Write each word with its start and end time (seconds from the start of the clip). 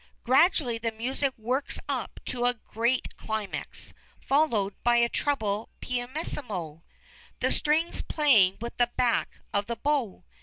Gradually 0.23 0.79
the 0.79 0.91
music 0.91 1.31
works 1.37 1.79
up 1.87 2.19
to 2.25 2.45
a 2.45 2.55
great 2.55 3.15
climax,... 3.17 3.93
followed 4.19 4.73
by 4.83 4.95
a 4.95 5.07
treble 5.07 5.69
pianissimo, 5.79 6.81
the 7.39 7.51
strings 7.51 8.01
playing 8.01 8.57
with 8.59 8.75
the 8.77 8.89
back 8.97 9.41
of 9.53 9.67
the 9.67 9.75
bow. 9.75 10.23